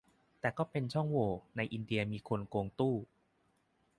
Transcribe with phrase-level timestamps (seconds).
[0.39, 2.95] แต่ก็เป็นช่องโหว่- ในอินเดียมีคนโกงตู้